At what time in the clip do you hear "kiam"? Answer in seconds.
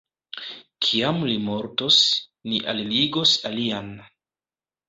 0.85-1.19